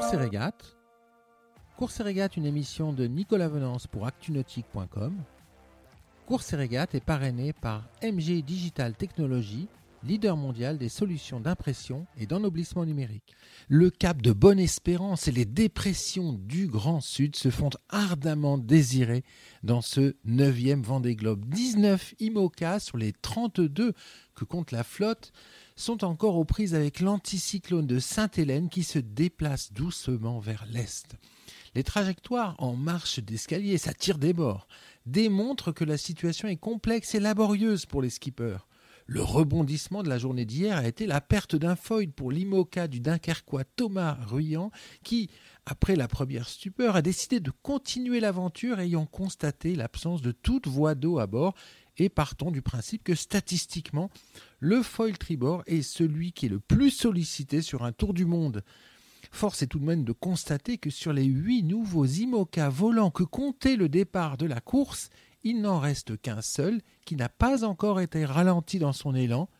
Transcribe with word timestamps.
Course 0.00 0.14
et 2.00 2.02
régate. 2.02 2.36
Une 2.38 2.46
émission 2.46 2.94
de 2.94 3.06
Nicolas 3.06 3.48
Venance 3.48 3.86
pour 3.86 4.06
actunautique.com. 4.06 5.14
Course 6.24 6.54
et 6.54 6.72
est 6.72 7.04
parrainée 7.04 7.52
par 7.52 7.86
MG 8.02 8.42
Digital 8.42 8.94
Technologies, 8.94 9.68
leader 10.02 10.38
mondial 10.38 10.78
des 10.78 10.88
solutions 10.88 11.38
d'impression 11.38 12.06
et 12.16 12.24
d'ennoblissement 12.24 12.86
numérique. 12.86 13.34
Le 13.68 13.90
cap 13.90 14.22
de 14.22 14.32
Bonne-Espérance 14.32 15.28
et 15.28 15.32
les 15.32 15.44
dépressions 15.44 16.32
du 16.32 16.66
Grand 16.66 17.02
Sud 17.02 17.36
se 17.36 17.50
font 17.50 17.68
ardemment 17.90 18.56
désirer 18.56 19.22
dans 19.62 19.82
ce 19.82 20.16
9e 20.26 20.82
Vendée 20.82 21.14
Globe. 21.14 21.44
19 21.44 22.14
IMOCA 22.20 22.80
sur 22.80 22.96
les 22.96 23.12
32 23.12 23.92
que 24.34 24.44
compte 24.46 24.72
la 24.72 24.82
flotte 24.82 25.30
sont 25.80 26.04
encore 26.04 26.36
aux 26.36 26.44
prises 26.44 26.74
avec 26.74 27.00
l'anticyclone 27.00 27.86
de 27.86 27.98
Sainte-Hélène 27.98 28.68
qui 28.68 28.84
se 28.84 28.98
déplace 28.98 29.72
doucement 29.72 30.38
vers 30.38 30.66
l'est. 30.70 31.16
Les 31.74 31.84
trajectoires 31.84 32.54
en 32.58 32.76
marche 32.76 33.20
d'escalier, 33.20 33.78
ça 33.78 33.94
tire 33.94 34.18
des 34.18 34.34
bords, 34.34 34.68
démontrent 35.06 35.72
que 35.72 35.84
la 35.84 35.96
situation 35.96 36.48
est 36.48 36.56
complexe 36.56 37.14
et 37.14 37.20
laborieuse 37.20 37.86
pour 37.86 38.02
les 38.02 38.10
skippers. 38.10 38.66
Le 39.06 39.22
rebondissement 39.22 40.02
de 40.02 40.08
la 40.08 40.18
journée 40.18 40.44
d'hier 40.44 40.76
a 40.76 40.86
été 40.86 41.06
la 41.06 41.20
perte 41.20 41.56
d'un 41.56 41.74
foil 41.76 42.12
pour 42.12 42.30
l'IMOCA 42.30 42.86
du 42.86 43.00
Dunkerquois 43.00 43.64
Thomas 43.64 44.18
Ruyant 44.26 44.70
qui, 45.02 45.30
après 45.66 45.96
la 45.96 46.06
première 46.06 46.48
stupeur, 46.48 46.94
a 46.94 47.02
décidé 47.02 47.40
de 47.40 47.50
continuer 47.62 48.20
l'aventure 48.20 48.78
ayant 48.78 49.06
constaté 49.06 49.74
l'absence 49.74 50.22
de 50.22 50.30
toute 50.30 50.68
voie 50.68 50.94
d'eau 50.94 51.18
à 51.18 51.26
bord 51.26 51.54
et 52.00 52.08
partons 52.08 52.50
du 52.50 52.62
principe 52.62 53.04
que 53.04 53.14
statistiquement, 53.14 54.10
le 54.58 54.82
foil 54.82 55.18
tribord 55.18 55.62
est 55.66 55.82
celui 55.82 56.32
qui 56.32 56.46
est 56.46 56.48
le 56.50 56.58
plus 56.58 56.90
sollicité 56.90 57.60
sur 57.60 57.84
un 57.84 57.92
tour 57.92 58.14
du 58.14 58.24
monde. 58.24 58.64
Force 59.30 59.60
est 59.60 59.66
tout 59.66 59.78
de 59.78 59.84
même 59.84 60.04
de 60.04 60.12
constater 60.12 60.78
que 60.78 60.88
sur 60.88 61.12
les 61.12 61.24
huit 61.24 61.62
nouveaux 61.62 62.06
IMOCA 62.06 62.70
volants 62.70 63.10
que 63.10 63.22
comptait 63.22 63.76
le 63.76 63.90
départ 63.90 64.38
de 64.38 64.46
la 64.46 64.60
course, 64.60 65.10
il 65.44 65.60
n'en 65.60 65.78
reste 65.78 66.20
qu'un 66.20 66.40
seul 66.40 66.80
qui 67.04 67.16
n'a 67.16 67.28
pas 67.28 67.64
encore 67.64 68.00
été 68.00 68.24
ralenti 68.24 68.78
dans 68.78 68.94
son 68.94 69.14
élan, 69.14 69.50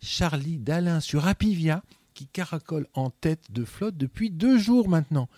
Charlie 0.00 0.58
Dalin 0.58 1.00
sur 1.00 1.26
Apivia, 1.26 1.82
qui 2.14 2.26
caracole 2.26 2.86
en 2.94 3.10
tête 3.10 3.52
de 3.52 3.66
flotte 3.66 3.98
depuis 3.98 4.30
deux 4.30 4.58
jours 4.58 4.88
maintenant. 4.88 5.28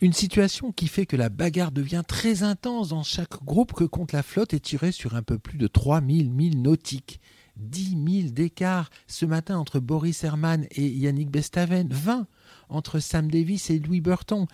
Une 0.00 0.12
situation 0.12 0.72
qui 0.72 0.86
fait 0.86 1.06
que 1.06 1.16
la 1.16 1.28
bagarre 1.28 1.72
devient 1.72 2.02
très 2.06 2.42
intense 2.42 2.88
dans 2.88 3.02
chaque 3.02 3.42
groupe 3.44 3.72
que 3.72 3.84
compte 3.84 4.12
la 4.12 4.22
flotte 4.22 4.54
est 4.54 4.60
tirée 4.60 4.92
sur 4.92 5.14
un 5.14 5.22
peu 5.22 5.38
plus 5.38 5.58
de 5.58 5.66
3000 5.66 6.30
milles 6.30 6.62
nautiques. 6.62 7.20
10 7.56 8.22
000 8.22 8.30
d'écart 8.30 8.88
ce 9.08 9.26
matin 9.26 9.58
entre 9.58 9.80
Boris 9.80 10.22
Herman 10.22 10.66
et 10.70 10.86
Yannick 10.88 11.30
Bestaven, 11.30 11.88
20 11.90 12.26
entre 12.68 13.00
Sam 13.00 13.30
Davis 13.30 13.70
et 13.70 13.80
Louis 13.80 14.00
Burton, 14.00 14.46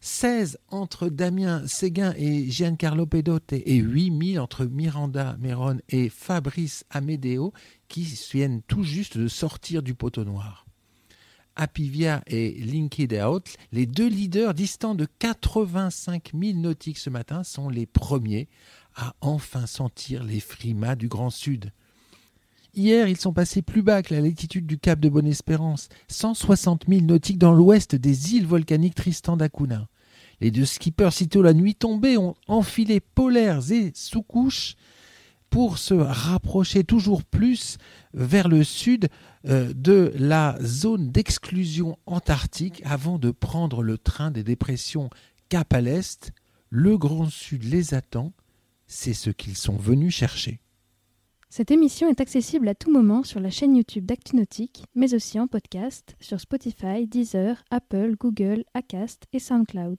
16 0.00 0.58
entre 0.68 1.08
Damien 1.08 1.66
Séguin 1.66 2.14
et 2.16 2.50
Giancarlo 2.50 3.06
Pedote 3.06 3.52
et 3.52 3.76
8 3.76 4.32
000 4.32 4.42
entre 4.42 4.64
Miranda 4.64 5.36
Meron 5.40 5.78
et 5.88 6.08
Fabrice 6.08 6.84
Amedeo 6.90 7.52
qui 7.88 8.02
viennent 8.32 8.62
tout 8.62 8.82
juste 8.82 9.18
de 9.18 9.28
sortir 9.28 9.82
du 9.82 9.94
poteau 9.94 10.24
noir. 10.24 10.66
Apivia 11.60 12.22
et 12.26 12.52
Linked 12.52 13.12
Out, 13.12 13.54
les 13.70 13.84
deux 13.84 14.08
leaders 14.08 14.54
distants 14.54 14.94
de 14.94 15.06
85 15.18 16.32
000 16.34 16.58
nautiques 16.58 16.96
ce 16.96 17.10
matin, 17.10 17.44
sont 17.44 17.68
les 17.68 17.84
premiers 17.84 18.48
à 18.96 19.14
enfin 19.20 19.66
sentir 19.66 20.24
les 20.24 20.40
frimas 20.40 20.96
du 20.96 21.08
Grand 21.08 21.28
Sud. 21.28 21.70
Hier, 22.74 23.08
ils 23.08 23.18
sont 23.18 23.34
passés 23.34 23.60
plus 23.60 23.82
bas 23.82 24.02
que 24.02 24.14
la 24.14 24.22
latitude 24.22 24.66
du 24.66 24.78
cap 24.78 25.00
de 25.00 25.10
Bonne-Espérance, 25.10 25.90
160 26.08 26.86
000 26.88 27.02
nautiques 27.02 27.38
dans 27.38 27.52
l'ouest 27.52 27.94
des 27.94 28.36
îles 28.36 28.46
volcaniques 28.46 28.94
Tristan 28.94 29.36
d'Acuna. 29.36 29.86
Les 30.40 30.50
deux 30.50 30.64
skippers, 30.64 31.12
sitôt 31.12 31.42
la 31.42 31.52
nuit 31.52 31.74
tombée, 31.74 32.16
ont 32.16 32.36
enfilé 32.48 33.00
polaires 33.00 33.70
et 33.70 33.92
sous-couches 33.94 34.76
pour 35.50 35.78
se 35.78 35.94
rapprocher 35.94 36.84
toujours 36.84 37.24
plus 37.24 37.76
vers 38.14 38.48
le 38.48 38.64
sud 38.64 39.08
euh, 39.48 39.72
de 39.74 40.12
la 40.16 40.56
zone 40.62 41.10
d'exclusion 41.10 41.98
antarctique 42.06 42.80
avant 42.84 43.18
de 43.18 43.30
prendre 43.30 43.82
le 43.82 43.98
train 43.98 44.30
des 44.30 44.44
dépressions 44.44 45.10
cap 45.48 45.72
à 45.72 45.80
l'est. 45.80 46.32
Le 46.68 46.96
Grand 46.96 47.28
Sud 47.28 47.64
les 47.64 47.94
attend, 47.94 48.32
c'est 48.86 49.14
ce 49.14 49.30
qu'ils 49.30 49.56
sont 49.56 49.76
venus 49.76 50.14
chercher. 50.14 50.60
Cette 51.48 51.72
émission 51.72 52.08
est 52.08 52.20
accessible 52.20 52.68
à 52.68 52.76
tout 52.76 52.92
moment 52.92 53.24
sur 53.24 53.40
la 53.40 53.50
chaîne 53.50 53.74
YouTube 53.74 54.06
d'ActuNautique, 54.06 54.84
mais 54.94 55.14
aussi 55.14 55.40
en 55.40 55.48
podcast 55.48 56.14
sur 56.20 56.40
Spotify, 56.40 57.08
Deezer, 57.08 57.64
Apple, 57.72 58.14
Google, 58.20 58.62
Acast 58.72 59.24
et 59.32 59.40
SoundCloud. 59.40 59.98